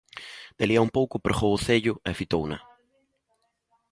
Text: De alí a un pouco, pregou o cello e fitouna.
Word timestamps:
De 0.57 0.63
alí 0.65 0.75
a 0.77 0.85
un 0.87 0.91
pouco, 0.97 1.23
pregou 1.25 1.51
o 1.53 1.61
cello 1.65 1.93
e 2.09 2.11
fitouna. 2.17 2.57